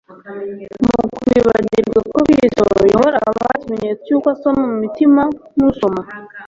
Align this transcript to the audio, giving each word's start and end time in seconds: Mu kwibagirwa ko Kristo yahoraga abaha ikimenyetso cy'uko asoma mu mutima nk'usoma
Mu 0.83 0.99
kwibagirwa 1.17 1.99
ko 2.11 2.17
Kristo 2.25 2.63
yahoraga 2.91 3.19
abaha 3.29 3.53
ikimenyetso 3.59 4.01
cy'uko 4.05 4.27
asoma 4.35 4.59
mu 4.71 4.77
mutima 4.83 5.21
nk'usoma 5.55 6.01